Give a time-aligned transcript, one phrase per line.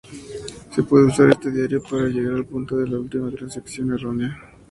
[0.71, 4.35] Se puede usar este diario para llegar al punto de la última transacción errónea.